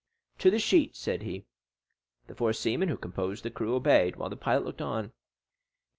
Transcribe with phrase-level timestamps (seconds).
[0.39, 1.45] "To the sheets," said he.
[2.25, 5.11] The four seamen, who composed the crew, obeyed, while the pilot looked on.